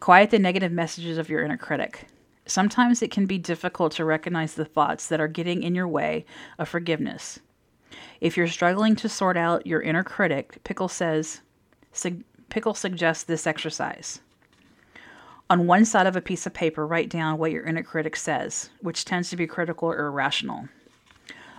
quiet 0.00 0.30
the 0.30 0.38
negative 0.38 0.72
messages 0.72 1.16
of 1.16 1.28
your 1.28 1.44
inner 1.44 1.56
critic. 1.56 2.06
Sometimes 2.48 3.02
it 3.02 3.10
can 3.10 3.26
be 3.26 3.36
difficult 3.36 3.92
to 3.92 4.06
recognize 4.06 4.54
the 4.54 4.64
thoughts 4.64 5.08
that 5.08 5.20
are 5.20 5.28
getting 5.28 5.62
in 5.62 5.74
your 5.74 5.86
way 5.86 6.24
of 6.58 6.66
forgiveness. 6.66 7.38
If 8.22 8.38
you're 8.38 8.48
struggling 8.48 8.96
to 8.96 9.08
sort 9.08 9.36
out 9.36 9.66
your 9.66 9.82
inner 9.82 10.02
critic, 10.02 10.64
Pickell 10.64 10.88
says, 10.88 11.42
Pickell 12.48 12.74
suggests 12.74 13.24
this 13.24 13.46
exercise. 13.46 14.20
On 15.50 15.66
one 15.66 15.84
side 15.84 16.06
of 16.06 16.16
a 16.16 16.22
piece 16.22 16.46
of 16.46 16.54
paper, 16.54 16.86
write 16.86 17.10
down 17.10 17.36
what 17.36 17.52
your 17.52 17.64
inner 17.64 17.82
critic 17.82 18.16
says, 18.16 18.70
which 18.80 19.04
tends 19.04 19.28
to 19.28 19.36
be 19.36 19.46
critical 19.46 19.88
or 19.88 20.06
irrational. 20.06 20.68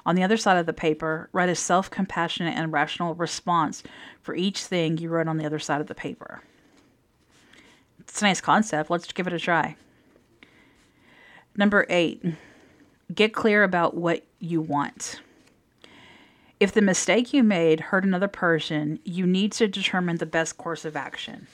On 0.07 0.15
the 0.15 0.23
other 0.23 0.37
side 0.37 0.57
of 0.57 0.65
the 0.65 0.73
paper, 0.73 1.29
write 1.33 1.49
a 1.49 1.55
self 1.55 1.91
compassionate 1.91 2.57
and 2.57 2.73
rational 2.73 3.13
response 3.13 3.83
for 4.23 4.33
each 4.33 4.63
thing 4.63 4.97
you 4.97 5.09
wrote 5.09 5.27
on 5.27 5.37
the 5.37 5.45
other 5.45 5.59
side 5.59 5.81
of 5.81 5.87
the 5.87 5.93
paper. 5.93 6.41
It's 7.99 8.23
a 8.23 8.25
nice 8.25 8.41
concept. 8.41 8.89
Let's 8.89 9.11
give 9.11 9.27
it 9.27 9.33
a 9.33 9.39
try. 9.39 9.75
Number 11.55 11.85
eight, 11.89 12.23
get 13.13 13.33
clear 13.33 13.63
about 13.63 13.95
what 13.95 14.23
you 14.39 14.61
want. 14.61 15.21
If 16.59 16.73
the 16.73 16.81
mistake 16.81 17.33
you 17.33 17.43
made 17.43 17.79
hurt 17.79 18.03
another 18.03 18.27
person, 18.27 18.99
you 19.03 19.25
need 19.25 19.51
to 19.53 19.67
determine 19.67 20.17
the 20.17 20.25
best 20.25 20.57
course 20.57 20.83
of 20.83 20.95
action. 20.95 21.47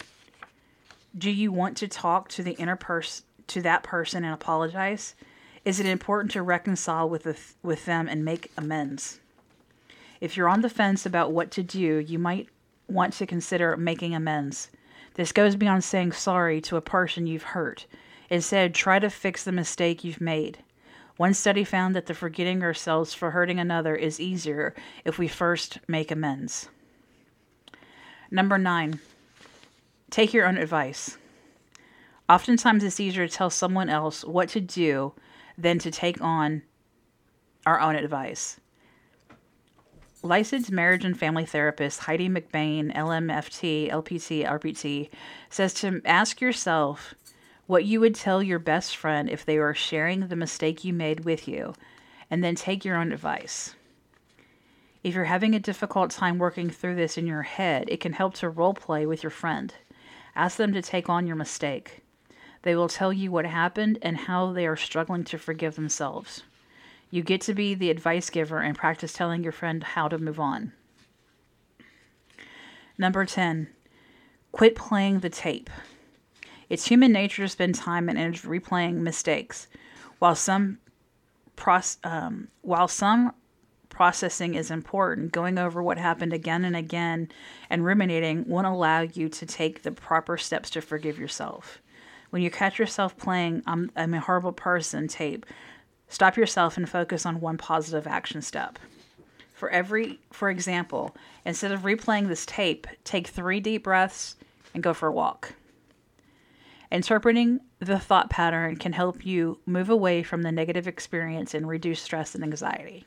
Do 1.17 1.29
you 1.29 1.51
want 1.51 1.77
to 1.77 1.87
talk 1.87 2.27
to 2.29 2.43
the 2.43 2.53
inner 2.53 2.75
person 2.75 3.23
to 3.47 3.61
that 3.61 3.83
person 3.83 4.23
and 4.23 4.33
apologize? 4.33 5.15
Is 5.63 5.79
it 5.79 5.85
important 5.85 6.31
to 6.31 6.41
reconcile 6.41 7.07
with, 7.07 7.23
the, 7.23 7.37
with 7.61 7.85
them 7.85 8.07
and 8.07 8.25
make 8.25 8.51
amends? 8.57 9.19
If 10.19 10.35
you're 10.35 10.49
on 10.49 10.61
the 10.61 10.69
fence 10.69 11.05
about 11.05 11.31
what 11.31 11.51
to 11.51 11.63
do, 11.63 11.97
you 11.97 12.17
might 12.17 12.49
want 12.87 13.13
to 13.13 13.25
consider 13.25 13.77
making 13.77 14.15
amends. 14.15 14.69
This 15.15 15.31
goes 15.31 15.55
beyond 15.55 15.83
saying 15.83 16.13
sorry 16.13 16.61
to 16.61 16.77
a 16.77 16.81
person 16.81 17.27
you've 17.27 17.43
hurt. 17.43 17.85
Instead, 18.29 18.73
try 18.73 18.99
to 18.99 19.09
fix 19.09 19.43
the 19.43 19.51
mistake 19.51 20.03
you've 20.03 20.21
made. 20.21 20.59
One 21.17 21.33
study 21.33 21.63
found 21.63 21.95
that 21.95 22.07
the 22.07 22.13
forgetting 22.13 22.61
ourselves 22.61 23.13
for 23.13 23.31
hurting 23.31 23.59
another 23.59 23.95
is 23.95 24.19
easier 24.19 24.73
if 25.05 25.17
we 25.17 25.27
first 25.27 25.79
make 25.87 26.11
amends. 26.11 26.67
Number 28.29 28.57
nine, 28.57 28.99
take 30.09 30.33
your 30.33 30.45
own 30.45 30.57
advice. 30.57 31.17
Oftentimes, 32.27 32.83
it's 32.83 32.99
easier 32.99 33.27
to 33.27 33.33
tell 33.33 33.49
someone 33.49 33.87
else 33.87 34.25
what 34.25 34.49
to 34.49 34.59
do 34.59 35.13
than 35.57 35.79
to 35.79 35.91
take 35.91 36.19
on 36.21 36.63
our 37.65 37.79
own 37.79 37.95
advice. 37.95 38.59
Licensed 40.21 40.71
marriage 40.71 41.05
and 41.05 41.17
family 41.17 41.45
therapist 41.45 42.01
Heidi 42.01 42.27
McBain, 42.27 42.93
LMFT, 42.95 43.91
LPT, 43.91 44.43
RPT, 44.43 45.09
says 45.49 45.73
to 45.75 46.01
ask 46.03 46.41
yourself 46.41 47.13
what 47.67 47.85
you 47.85 47.99
would 47.99 48.15
tell 48.15 48.43
your 48.43 48.59
best 48.59 48.95
friend 48.95 49.29
if 49.29 49.45
they 49.45 49.57
were 49.57 49.73
sharing 49.73 50.27
the 50.27 50.35
mistake 50.35 50.83
you 50.83 50.93
made 50.93 51.25
with 51.25 51.47
you, 51.47 51.73
and 52.29 52.43
then 52.43 52.55
take 52.55 52.85
your 52.85 52.97
own 52.97 53.11
advice. 53.11 53.75
If 55.03 55.13
you're 55.13 55.25
having 55.25 55.53
a 55.53 55.59
difficult 55.59 56.11
time 56.11 56.39
working 56.39 56.69
through 56.69 56.95
this 56.95 57.17
in 57.17 57.27
your 57.27 57.43
head, 57.43 57.85
it 57.89 57.99
can 57.99 58.13
help 58.13 58.33
to 58.35 58.49
role 58.49 58.73
play 58.73 59.05
with 59.05 59.23
your 59.23 59.29
friend. 59.29 59.73
Ask 60.35 60.57
them 60.57 60.73
to 60.73 60.81
take 60.81 61.09
on 61.09 61.27
your 61.27 61.35
mistake. 61.35 62.01
They 62.63 62.75
will 62.75 62.89
tell 62.89 63.13
you 63.13 63.31
what 63.31 63.45
happened 63.45 63.99
and 64.01 64.17
how 64.17 64.51
they 64.51 64.65
are 64.65 64.75
struggling 64.75 65.23
to 65.25 65.37
forgive 65.37 65.75
themselves. 65.75 66.43
You 67.11 67.21
get 67.21 67.41
to 67.41 67.53
be 67.53 67.75
the 67.75 67.91
advice 67.91 68.31
giver 68.31 68.59
and 68.59 68.75
practice 68.75 69.13
telling 69.13 69.43
your 69.43 69.51
friend 69.51 69.83
how 69.83 70.07
to 70.07 70.17
move 70.17 70.39
on. 70.39 70.73
Number 72.97 73.25
10, 73.25 73.67
quit 74.51 74.75
playing 74.75 75.19
the 75.19 75.29
tape. 75.29 75.69
It's 76.69 76.87
human 76.87 77.11
nature 77.11 77.43
to 77.43 77.49
spend 77.49 77.75
time 77.75 78.09
and 78.09 78.17
energy 78.17 78.47
replaying 78.47 78.95
mistakes. 78.95 79.67
While 80.19 80.35
some 80.35 80.79
um, 82.03 82.49
while 82.61 82.87
some 82.87 83.33
processing 83.89 84.55
is 84.55 84.71
important, 84.71 85.31
going 85.31 85.57
over 85.57 85.81
what 85.81 85.97
happened 85.97 86.33
again 86.33 86.65
and 86.65 86.75
again 86.75 87.29
and 87.69 87.85
ruminating 87.85 88.45
won't 88.45 88.67
allow 88.67 89.01
you 89.01 89.29
to 89.29 89.45
take 89.45 89.83
the 89.83 89.91
proper 89.91 90.37
steps 90.37 90.69
to 90.71 90.81
forgive 90.81 91.17
yourself. 91.17 91.81
When 92.29 92.41
you 92.41 92.51
catch 92.51 92.77
yourself 92.77 93.15
playing 93.15 93.63
I'm, 93.65 93.89
I'm 93.95 94.13
a 94.13 94.19
horrible 94.19 94.51
person 94.51 95.07
tape, 95.07 95.45
stop 96.09 96.35
yourself 96.35 96.75
and 96.75 96.89
focus 96.89 97.25
on 97.25 97.39
one 97.39 97.57
positive 97.57 98.05
action 98.05 98.41
step. 98.41 98.77
For 99.53 99.69
every, 99.69 100.19
for 100.33 100.49
example, 100.49 101.15
instead 101.45 101.71
of 101.71 101.81
replaying 101.83 102.27
this 102.27 102.45
tape, 102.45 102.87
take 103.05 103.27
three 103.27 103.61
deep 103.61 103.85
breaths 103.85 104.35
and 104.73 104.83
go 104.83 104.93
for 104.93 105.07
a 105.07 105.13
walk. 105.13 105.53
Interpreting 106.91 107.59
the 107.79 107.99
thought 107.99 108.29
pattern 108.29 108.77
can 108.77 108.93
help 108.93 109.25
you 109.25 109.59
move 109.65 109.89
away 109.89 110.23
from 110.23 110.43
the 110.43 110.51
negative 110.51 110.87
experience 110.87 111.53
and 111.53 111.67
reduce 111.67 112.01
stress 112.01 112.35
and 112.35 112.43
anxiety. 112.43 113.05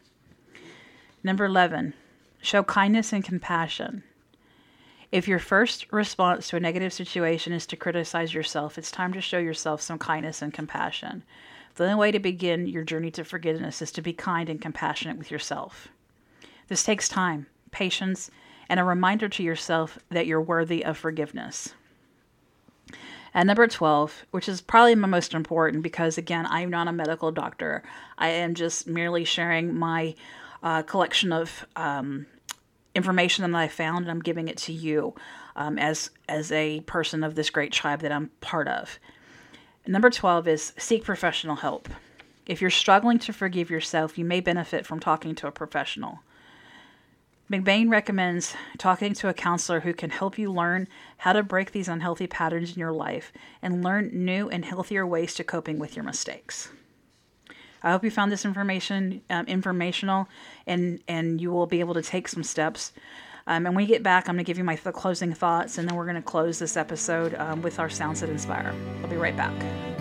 Number 1.23 1.45
11, 1.45 1.95
Show 2.41 2.63
kindness 2.63 3.13
and 3.13 3.25
compassion. 3.25 4.05
If 5.11 5.27
your 5.27 5.39
first 5.39 5.91
response 5.91 6.49
to 6.49 6.57
a 6.57 6.61
negative 6.61 6.93
situation 6.93 7.53
is 7.53 7.67
to 7.67 7.77
criticize 7.77 8.33
yourself, 8.33 8.79
it's 8.79 8.91
time 8.91 9.13
to 9.15 9.21
show 9.21 9.39
yourself 9.39 9.81
some 9.81 9.99
kindness 9.99 10.43
and 10.43 10.53
compassion. 10.53 11.25
The 11.75 11.85
only 11.85 11.97
way 11.97 12.11
to 12.13 12.19
begin 12.19 12.67
your 12.67 12.85
journey 12.85 13.11
to 13.13 13.25
forgiveness 13.25 13.83
is 13.83 13.91
to 13.93 14.03
be 14.03 14.13
kind 14.13 14.49
and 14.49 14.61
compassionate 14.61 15.19
with 15.19 15.31
yourself. 15.31 15.89
This 16.69 16.85
takes 16.85 17.09
time, 17.09 17.47
patience, 17.71 18.31
and 18.69 18.79
a 18.79 18.85
reminder 18.85 19.29
to 19.31 19.43
yourself 19.43 19.99
that 20.11 20.27
you're 20.27 20.41
worthy 20.41 20.85
of 20.85 20.99
forgiveness. 20.99 21.75
And 23.35 23.47
number 23.47 23.67
12, 23.67 24.27
which 24.31 24.49
is 24.49 24.61
probably 24.61 24.95
my 24.95 25.09
most 25.09 25.35
important 25.35 25.83
because, 25.83 26.19
again, 26.19 26.47
I'm 26.49 26.71
not 26.71 26.89
a 26.89 26.93
medical 26.93 27.31
doctor. 27.31 27.83
I 28.17 28.29
am 28.29 28.55
just 28.55 28.87
merely 28.87 29.25
sharing 29.25 29.75
my 29.75 30.15
uh, 30.63 30.83
collection 30.83 31.33
of 31.33 31.67
um, 31.77 32.27
information 32.95 33.51
that 33.51 33.57
I 33.57 33.69
found, 33.69 34.05
and 34.05 34.11
I'm 34.11 34.21
giving 34.21 34.49
it 34.49 34.57
to 34.59 34.73
you 34.73 35.15
um, 35.57 35.79
as, 35.79 36.11
as 36.29 36.51
a 36.53 36.81
person 36.81 37.23
of 37.23 37.35
this 37.35 37.51
great 37.51 37.73
tribe 37.73 38.01
that 38.01 38.13
I'm 38.13 38.31
part 38.41 38.69
of. 38.69 38.99
Number 39.87 40.11
12 40.11 40.49
is 40.49 40.73
seek 40.77 41.05
professional 41.05 41.57
help. 41.57 41.89
If 42.47 42.61
you're 42.61 42.71
struggling 42.71 43.19
to 43.21 43.33
forgive 43.33 43.71
yourself, 43.71 44.19
you 44.19 44.25
may 44.25 44.41
benefit 44.41 44.87
from 44.87 45.01
talking 45.01 45.35
to 45.37 45.47
a 45.47 45.53
professional. 45.53 46.21
McBain 47.51 47.91
recommends 47.91 48.55
talking 48.77 49.15
to 49.15 49.29
a 49.29 49.35
counselor 49.35 49.81
who 49.81 49.95
can 49.95 50.11
help 50.11 50.37
you 50.37 50.53
learn 50.53 50.87
how 51.19 51.33
to 51.33 51.43
break 51.43 51.73
these 51.73 51.89
unhealthy 51.89 52.27
patterns 52.27 52.75
in 52.75 52.79
your 52.79 52.93
life 52.93 53.33
and 53.63 53.83
learn 53.83 54.11
new 54.13 54.51
and 54.51 54.67
healthier 54.67 55.07
ways 55.07 55.33
to 55.35 55.45
coping 55.45 55.79
with 55.79 55.97
your 55.97 56.05
mistakes. 56.05 56.69
I 57.83 57.93
hope 57.93 58.05
you 58.05 58.11
found 58.11 58.31
this 58.31 58.45
information 58.45 59.23
um, 59.31 59.47
informational, 59.47 60.29
and 60.67 61.01
and 61.09 61.41
you 61.41 61.51
will 61.51 61.67
be 61.67 61.81
able 61.81 61.95
to 61.95 62.03
take 62.03 62.29
some 62.29 62.43
steps. 62.43 62.93
Um, 63.47 63.65
and 63.65 63.75
when 63.75 63.77
we 63.77 63.87
get 63.87 64.03
back, 64.03 64.29
I'm 64.29 64.35
going 64.35 64.45
to 64.45 64.47
give 64.47 64.59
you 64.59 64.65
my 64.65 64.77
th- 64.77 64.95
closing 64.95 65.33
thoughts, 65.33 65.79
and 65.79 65.89
then 65.89 65.97
we're 65.97 66.05
going 66.05 66.17
to 66.17 66.23
close 66.23 66.59
this 66.59 66.77
episode 66.77 67.35
um, 67.35 67.63
with 67.63 67.79
our 67.79 67.89
sounds 67.89 68.21
that 68.21 68.29
inspire. 68.29 68.75
I'll 69.01 69.09
be 69.09 69.17
right 69.17 69.37
back. 69.37 69.98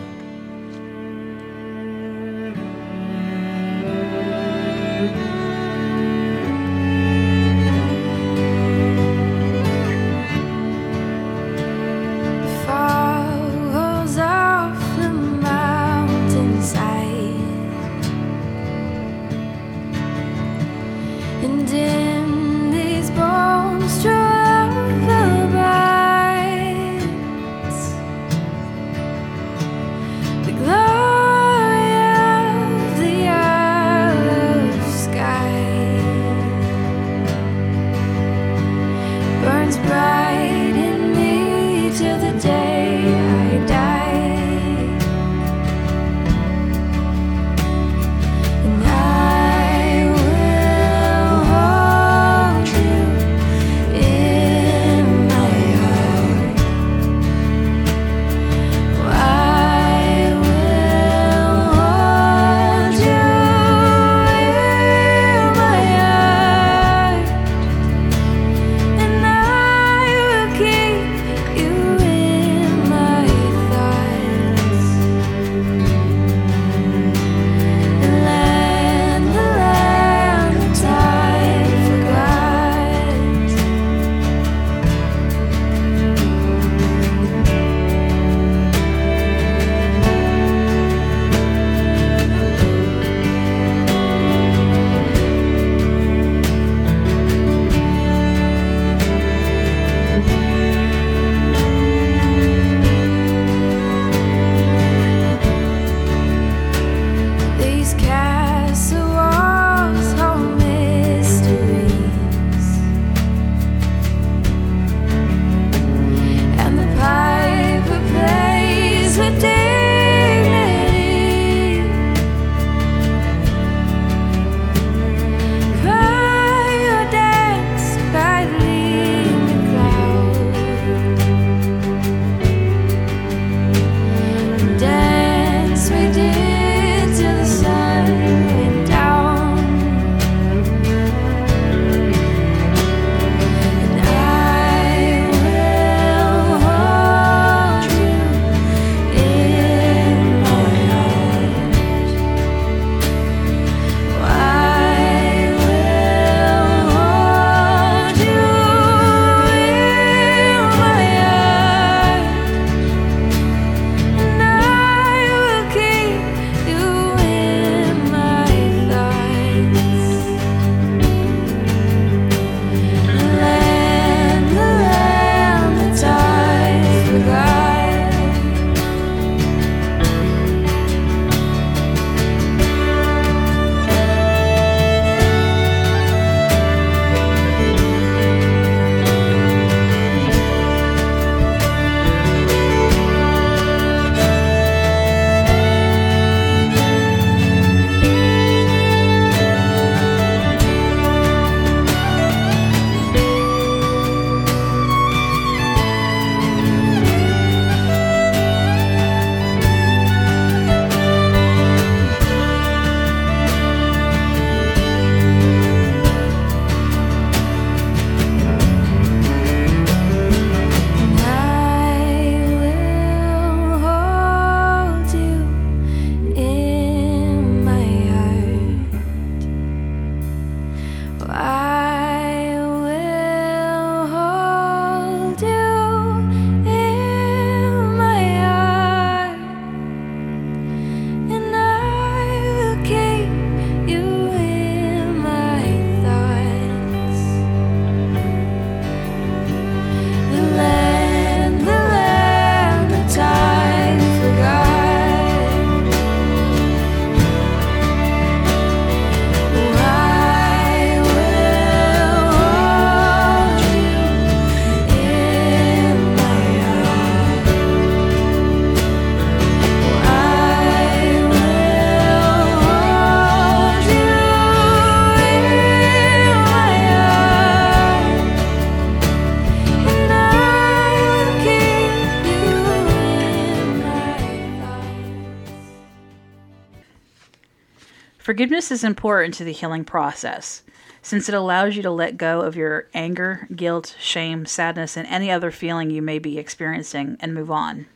Forgiveness 288.37 288.69
is 288.69 288.83
important 288.83 289.33
to 289.33 289.43
the 289.43 289.51
healing 289.51 289.83
process 289.83 290.61
since 291.01 291.27
it 291.27 291.33
allows 291.33 291.75
you 291.75 291.81
to 291.81 291.89
let 291.89 292.17
go 292.17 292.41
of 292.41 292.55
your 292.55 292.87
anger, 292.93 293.47
guilt, 293.55 293.95
shame, 293.99 294.45
sadness, 294.45 294.95
and 294.95 295.07
any 295.07 295.31
other 295.31 295.49
feeling 295.49 295.89
you 295.89 296.03
may 296.03 296.19
be 296.19 296.37
experiencing 296.37 297.17
and 297.19 297.33
move 297.33 297.49
on. 297.49 297.87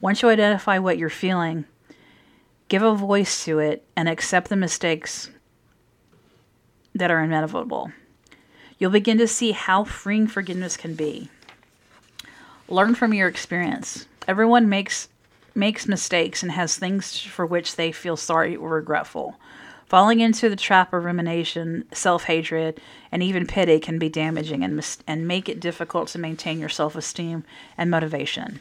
Once 0.00 0.22
you 0.22 0.28
identify 0.28 0.78
what 0.78 0.96
you're 0.96 1.10
feeling, 1.10 1.64
give 2.68 2.84
a 2.84 2.94
voice 2.94 3.44
to 3.46 3.58
it 3.58 3.84
and 3.96 4.08
accept 4.08 4.48
the 4.48 4.54
mistakes 4.54 5.28
that 6.94 7.10
are 7.10 7.24
inevitable. 7.24 7.90
You'll 8.78 8.92
begin 8.92 9.18
to 9.18 9.26
see 9.26 9.50
how 9.50 9.82
freeing 9.82 10.28
forgiveness 10.28 10.76
can 10.76 10.94
be. 10.94 11.30
Learn 12.68 12.94
from 12.94 13.12
your 13.12 13.26
experience. 13.26 14.06
Everyone 14.28 14.68
makes 14.68 15.08
makes 15.58 15.88
mistakes 15.88 16.42
and 16.42 16.52
has 16.52 16.76
things 16.76 17.18
for 17.18 17.44
which 17.44 17.74
they 17.74 17.90
feel 17.90 18.16
sorry 18.16 18.54
or 18.54 18.70
regretful. 18.70 19.36
Falling 19.88 20.20
into 20.20 20.50
the 20.50 20.56
trap 20.56 20.92
of 20.92 21.04
rumination, 21.04 21.84
self 21.92 22.24
hatred, 22.24 22.78
and 23.10 23.22
even 23.22 23.46
pity 23.46 23.80
can 23.80 23.98
be 23.98 24.10
damaging 24.10 24.62
and, 24.62 24.76
mis- 24.76 24.98
and 25.06 25.26
make 25.26 25.48
it 25.48 25.60
difficult 25.60 26.08
to 26.08 26.18
maintain 26.18 26.60
your 26.60 26.68
self 26.68 26.94
esteem 26.94 27.44
and 27.78 27.90
motivation. 27.90 28.60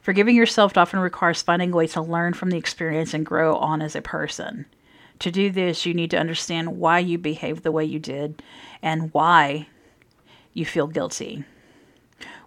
Forgiving 0.00 0.36
yourself 0.36 0.76
often 0.76 1.00
requires 1.00 1.42
finding 1.42 1.72
a 1.72 1.76
way 1.76 1.88
to 1.88 2.00
learn 2.00 2.34
from 2.34 2.50
the 2.50 2.56
experience 2.56 3.12
and 3.14 3.26
grow 3.26 3.56
on 3.56 3.82
as 3.82 3.96
a 3.96 4.02
person. 4.02 4.66
To 5.20 5.32
do 5.32 5.50
this, 5.50 5.86
you 5.86 5.94
need 5.94 6.10
to 6.12 6.18
understand 6.18 6.78
why 6.78 7.00
you 7.00 7.18
behaved 7.18 7.64
the 7.64 7.72
way 7.72 7.84
you 7.84 7.98
did 7.98 8.40
and 8.80 9.12
why 9.12 9.66
you 10.52 10.64
feel 10.64 10.86
guilty. 10.86 11.44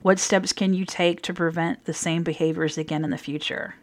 What 0.01 0.19
steps 0.19 0.53
can 0.53 0.73
you 0.73 0.85
take 0.85 1.21
to 1.23 1.33
prevent 1.33 1.83
the 1.83 1.93
same 1.93 2.23
behaviors 2.23 2.77
again 2.77 3.03
in 3.03 3.09
the 3.09 3.17
future? 3.17 3.75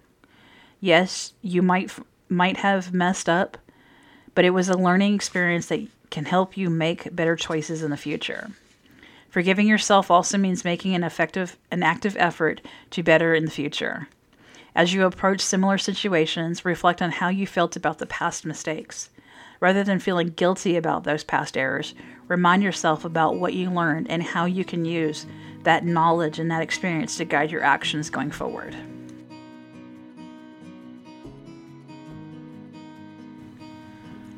Yes, 0.80 1.34
you 1.42 1.60
might 1.60 1.92
might 2.30 2.56
have 2.58 2.94
messed 2.94 3.28
up, 3.28 3.58
but 4.34 4.44
it 4.44 4.50
was 4.50 4.68
a 4.68 4.78
learning 4.78 5.14
experience 5.14 5.66
that 5.66 5.86
can 6.10 6.24
help 6.24 6.56
you 6.56 6.70
make 6.70 7.14
better 7.14 7.36
choices 7.36 7.82
in 7.82 7.90
the 7.90 7.96
future. 7.96 8.50
Forgiving 9.30 9.66
yourself 9.66 10.10
also 10.10 10.38
means 10.38 10.64
making 10.64 10.94
an 10.94 11.02
effective 11.02 11.56
an 11.70 11.82
active 11.82 12.16
effort 12.18 12.60
to 12.90 13.02
better 13.02 13.34
in 13.34 13.44
the 13.44 13.50
future. 13.50 14.08
As 14.76 14.92
you 14.92 15.04
approach 15.04 15.40
similar 15.40 15.78
situations, 15.78 16.64
reflect 16.64 17.02
on 17.02 17.10
how 17.10 17.28
you 17.28 17.46
felt 17.46 17.76
about 17.76 17.98
the 17.98 18.06
past 18.06 18.44
mistakes. 18.44 19.10
Rather 19.60 19.82
than 19.82 19.98
feeling 19.98 20.28
guilty 20.28 20.76
about 20.76 21.04
those 21.04 21.24
past 21.24 21.56
errors, 21.56 21.94
remind 22.28 22.62
yourself 22.62 23.04
about 23.04 23.36
what 23.36 23.54
you 23.54 23.70
learned 23.70 24.10
and 24.10 24.22
how 24.22 24.44
you 24.44 24.64
can 24.64 24.84
use 24.84 25.26
that 25.62 25.84
knowledge 25.84 26.38
and 26.38 26.50
that 26.50 26.62
experience 26.62 27.16
to 27.16 27.24
guide 27.24 27.50
your 27.50 27.62
actions 27.62 28.10
going 28.10 28.30
forward. 28.30 28.76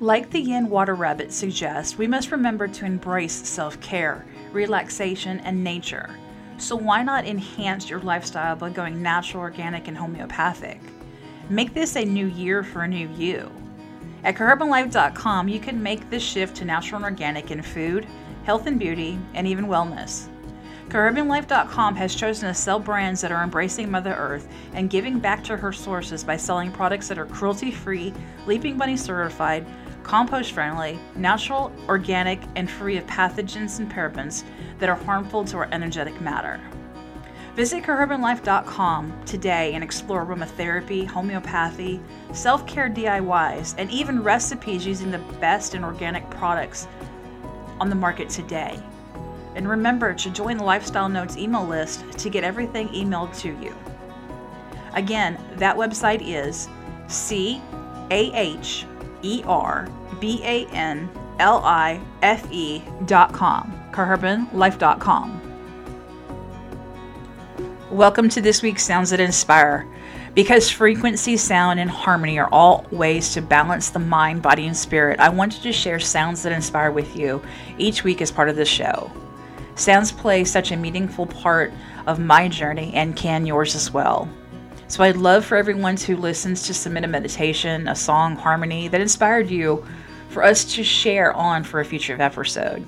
Like 0.00 0.28
the 0.28 0.40
yin 0.40 0.68
water 0.68 0.94
rabbit 0.94 1.32
suggests, 1.32 1.96
we 1.96 2.06
must 2.06 2.30
remember 2.30 2.68
to 2.68 2.84
embrace 2.84 3.32
self 3.32 3.80
care, 3.80 4.26
relaxation, 4.52 5.40
and 5.40 5.64
nature. 5.64 6.10
So, 6.58 6.76
why 6.76 7.02
not 7.02 7.24
enhance 7.24 7.88
your 7.88 8.00
lifestyle 8.00 8.56
by 8.56 8.68
going 8.68 9.00
natural, 9.00 9.42
organic, 9.42 9.88
and 9.88 9.96
homeopathic? 9.96 10.80
Make 11.48 11.72
this 11.72 11.96
a 11.96 12.04
new 12.04 12.26
year 12.26 12.62
for 12.62 12.82
a 12.82 12.88
new 12.88 13.08
you. 13.16 13.50
At 14.22 14.34
CaHerbanLife.com, 14.34 15.48
you 15.48 15.60
can 15.60 15.82
make 15.82 16.10
this 16.10 16.22
shift 16.22 16.56
to 16.56 16.66
natural 16.66 16.96
and 16.96 17.04
organic 17.06 17.50
in 17.50 17.62
food, 17.62 18.06
health 18.44 18.66
and 18.66 18.78
beauty, 18.78 19.18
and 19.32 19.46
even 19.46 19.64
wellness. 19.64 20.28
CaHerbanLife.com 20.88 21.96
has 21.96 22.14
chosen 22.14 22.48
to 22.48 22.54
sell 22.54 22.78
brands 22.78 23.22
that 23.22 23.32
are 23.32 23.42
embracing 23.42 23.90
Mother 23.90 24.14
Earth 24.14 24.46
and 24.74 24.90
giving 24.90 25.18
back 25.18 25.42
to 25.44 25.56
her 25.56 25.72
sources 25.72 26.22
by 26.22 26.36
selling 26.36 26.70
products 26.70 27.08
that 27.08 27.18
are 27.18 27.26
cruelty 27.26 27.70
free, 27.70 28.12
Leaping 28.46 28.76
Bunny 28.76 28.96
certified, 28.96 29.66
compost 30.06 30.52
friendly, 30.52 31.00
natural, 31.16 31.72
organic, 31.88 32.40
and 32.54 32.70
free 32.70 32.96
of 32.96 33.04
pathogens 33.06 33.80
and 33.80 33.90
parabens 33.90 34.44
that 34.78 34.88
are 34.88 34.94
harmful 34.94 35.44
to 35.44 35.56
our 35.56 35.68
energetic 35.72 36.20
matter. 36.20 36.60
Visit 37.56 37.82
CaHerbanLife.com 37.82 39.24
today 39.24 39.74
and 39.74 39.82
explore 39.82 40.24
aromatherapy, 40.24 41.08
homeopathy, 41.08 42.00
self 42.32 42.64
care 42.68 42.88
DIYs, 42.88 43.74
and 43.78 43.90
even 43.90 44.22
recipes 44.22 44.86
using 44.86 45.10
the 45.10 45.18
best 45.40 45.74
and 45.74 45.84
organic 45.84 46.28
products 46.30 46.86
on 47.80 47.90
the 47.90 47.96
market 47.96 48.28
today. 48.28 48.80
And 49.56 49.68
remember 49.68 50.14
to 50.14 50.30
join 50.30 50.56
the 50.56 50.64
Lifestyle 50.64 51.08
Notes 51.08 51.36
email 51.36 51.66
list 51.66 52.04
to 52.18 52.30
get 52.30 52.44
everything 52.44 52.88
emailed 52.90 53.36
to 53.40 53.48
you. 53.60 53.74
Again, 54.92 55.36
that 55.56 55.76
website 55.76 56.22
is 56.22 56.68
C 57.08 57.60
A 58.10 58.30
H 58.34 58.86
E 59.22 59.42
R 59.46 59.88
B 60.20 60.40
A 60.44 60.66
N 60.68 61.10
L 61.38 61.62
I 61.64 62.00
F 62.22 62.50
E 62.50 62.82
dot 63.06 63.32
com. 63.32 63.72
CaHerbanLife.com. 63.92 65.42
Welcome 67.90 68.28
to 68.30 68.40
this 68.40 68.62
week's 68.62 68.84
Sounds 68.84 69.10
That 69.10 69.20
Inspire. 69.20 69.86
Because 70.34 70.68
frequency, 70.68 71.38
sound, 71.38 71.80
and 71.80 71.88
harmony 71.88 72.38
are 72.38 72.48
all 72.52 72.84
ways 72.90 73.32
to 73.32 73.40
balance 73.40 73.88
the 73.88 73.98
mind, 73.98 74.42
body, 74.42 74.66
and 74.66 74.76
spirit, 74.76 75.18
I 75.18 75.30
wanted 75.30 75.62
to 75.62 75.72
share 75.72 75.98
sounds 75.98 76.42
that 76.42 76.52
inspire 76.52 76.90
with 76.90 77.16
you 77.16 77.42
each 77.78 78.04
week 78.04 78.20
as 78.20 78.30
part 78.30 78.50
of 78.50 78.56
this 78.56 78.68
show. 78.68 79.10
Sounds 79.76 80.12
play 80.12 80.44
such 80.44 80.72
a 80.72 80.76
meaningful 80.76 81.26
part 81.26 81.72
of 82.06 82.18
my 82.18 82.48
journey 82.48 82.92
and 82.94 83.16
can 83.16 83.46
yours 83.46 83.74
as 83.74 83.90
well. 83.90 84.28
So 84.88 85.02
I'd 85.02 85.16
love 85.16 85.44
for 85.44 85.56
everyone 85.56 85.96
who 85.96 86.16
listens 86.16 86.62
to 86.62 86.74
submit 86.74 87.04
a 87.04 87.08
meditation, 87.08 87.88
a 87.88 87.94
song, 87.94 88.36
harmony 88.36 88.86
that 88.88 89.00
inspired 89.00 89.50
you 89.50 89.84
for 90.28 90.44
us 90.44 90.64
to 90.74 90.84
share 90.84 91.32
on 91.32 91.64
for 91.64 91.80
a 91.80 91.84
future 91.84 92.20
episode. 92.20 92.86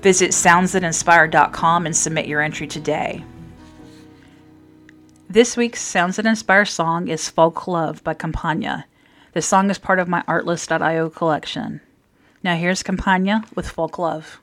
Visit 0.00 0.30
soundsthatinspire.com 0.30 1.86
and 1.86 1.96
submit 1.96 2.26
your 2.26 2.40
entry 2.40 2.66
today. 2.66 3.24
This 5.28 5.56
week's 5.56 5.80
Sounds 5.80 6.16
That 6.16 6.26
Inspire 6.26 6.64
song 6.64 7.08
is 7.08 7.28
Folk 7.28 7.66
Love 7.66 8.02
by 8.04 8.14
Campagna. 8.14 8.84
The 9.32 9.42
song 9.42 9.70
is 9.70 9.78
part 9.78 9.98
of 9.98 10.08
my 10.08 10.22
Artlist.io 10.22 11.10
collection. 11.10 11.80
Now 12.42 12.56
here's 12.56 12.82
Campagna 12.82 13.44
with 13.54 13.68
Folk 13.68 13.98
Love. 13.98 14.39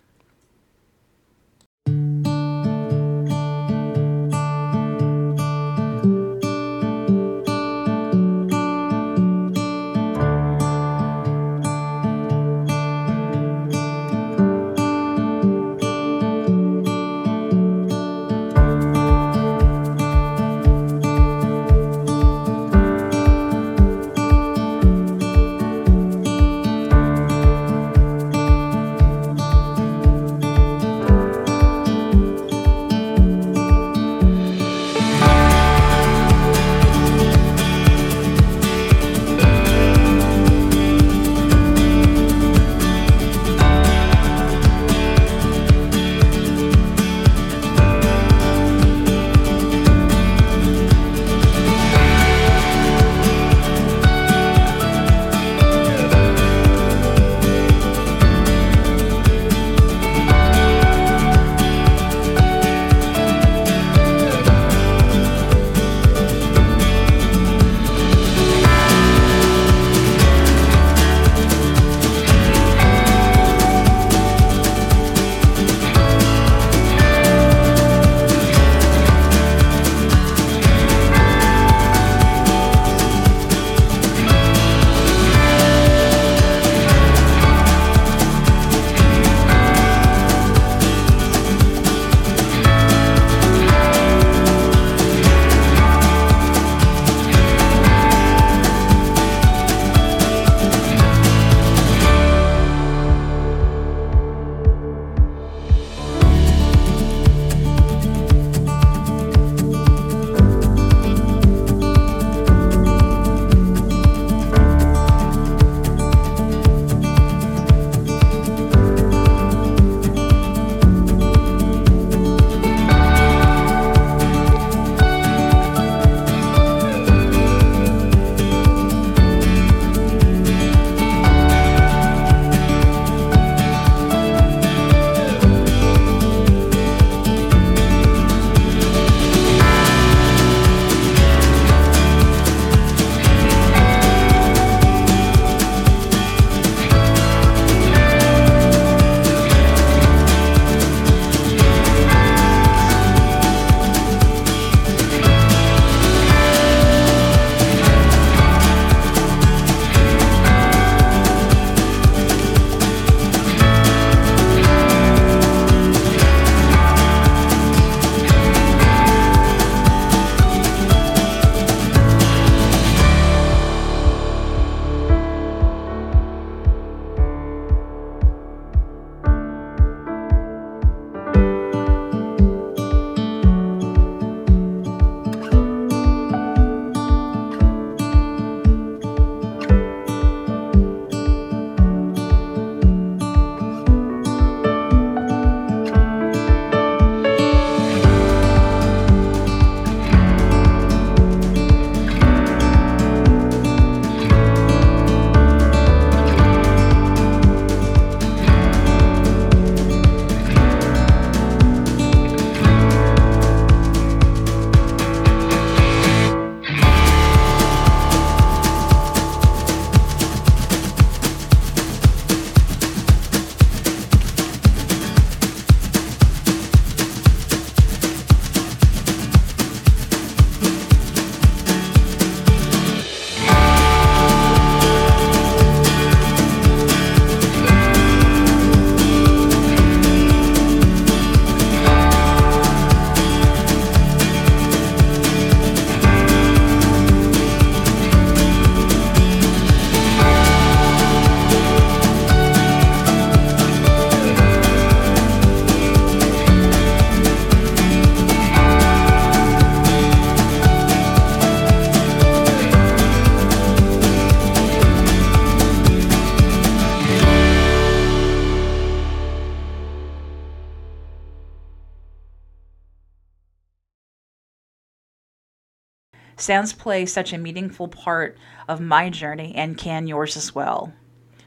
Sounds 276.47 276.71
play 276.71 277.05
such 277.05 277.33
a 277.33 277.37
meaningful 277.37 277.89
part 277.89 278.37
of 278.69 278.79
my 278.79 279.09
journey 279.09 279.53
and 279.53 279.77
can 279.77 280.07
yours 280.07 280.37
as 280.37 280.55
well. 280.55 280.93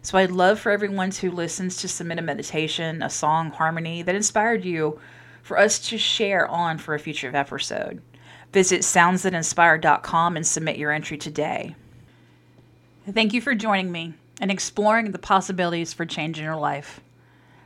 So 0.03 0.19
I'd 0.19 0.31
love 0.31 0.61
for 0.61 0.71
everyone 0.71 1.11
who 1.11 1.31
listens 1.31 1.79
to 1.79 1.89
submit 1.89 2.19
a 2.19 2.23
meditation, 2.23 3.01
a 3.03 3.09
song, 3.09 3.51
harmony 3.51 4.03
that 4.03 4.15
inspired 4.15 4.63
you 4.63 5.01
for 5.43 5.59
us 5.59 5.79
to 5.89 5.97
share 5.97 6.47
on 6.47 6.77
for 6.77 6.95
a 6.95 6.99
future 6.99 7.35
episode. 7.35 8.03
Visit 8.53 8.83
soundsthatinspire.com 8.83 10.37
and 10.37 10.47
submit 10.47 10.77
your 10.77 10.93
entry 10.93 11.17
today. 11.17 11.75
Thank 13.11 13.33
you 13.33 13.41
for 13.41 13.55
joining 13.55 13.91
me 13.91 14.13
and 14.39 14.51
exploring 14.51 15.13
the 15.13 15.19
possibilities 15.19 15.95
for 15.95 16.05
change 16.05 16.37
in 16.37 16.45
your 16.45 16.57
life. 16.57 17.01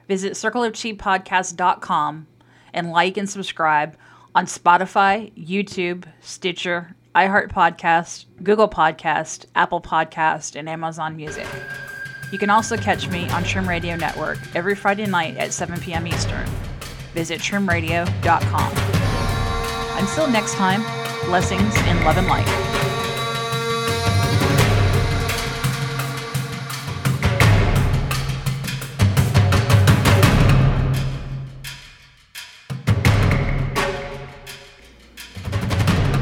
Visit 0.07 0.35
circleofqipodcast.com 0.35 2.29
and 2.73 2.92
like 2.92 3.16
and 3.16 3.29
subscribe 3.29 3.97
on 4.37 4.47
Spotify, 4.47 5.33
YouTube, 5.37 6.07
Stitcher, 6.20 6.94
iHeart 7.14 7.53
Podcast, 7.53 8.24
Google 8.42 8.68
Podcast, 8.68 9.46
Apple 9.55 9.81
Podcast, 9.81 10.57
and 10.57 10.68
Amazon 10.68 11.16
Music. 11.16 11.46
You 12.33 12.38
can 12.38 12.50
also 12.50 12.77
catch 12.77 13.09
me 13.09 13.29
on 13.29 13.44
Trim 13.44 13.68
Radio 13.68 13.94
Network 13.94 14.38
every 14.57 14.74
Friday 14.74 15.07
night 15.07 15.37
at 15.37 15.53
7 15.53 15.79
p.m. 15.81 16.09
Eastern. 16.09 16.46
Visit 17.12 17.40
trimradio.com. 17.40 18.72
Until 20.03 20.27
next 20.27 20.55
time, 20.55 20.83
blessings 21.27 21.77
in 21.87 22.05
love 22.05 22.16
and 22.16 22.27
light. 22.27 22.74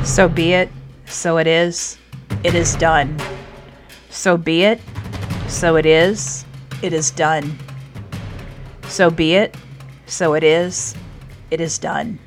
So 0.05 0.29
be 0.29 0.53
it, 0.53 0.69
so 1.13 1.37
it 1.37 1.47
is, 1.47 1.99
it 2.43 2.55
is 2.55 2.75
done. 2.77 3.17
So 4.09 4.37
be 4.37 4.65
it, 4.65 4.81
so 5.47 5.77
it 5.77 5.85
is, 5.85 6.45
it 6.83 6.93
is 6.93 7.11
done. 7.11 7.59
So 8.89 9.11
be 9.11 9.35
it, 9.35 9.55
so 10.07 10.35
it 10.35 10.43
is, 10.43 10.95
it 11.51 11.61
is 11.61 11.79
done. 11.79 12.19